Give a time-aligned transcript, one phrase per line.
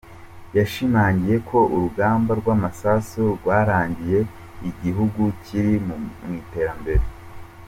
[0.57, 4.19] Yashimangiye ko urugamba rw’amasasu rwarangiye
[4.69, 7.03] igihugu kiri mu rw’iterambere.